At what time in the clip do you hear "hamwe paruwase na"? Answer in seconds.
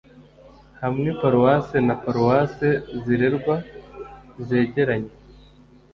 0.81-1.95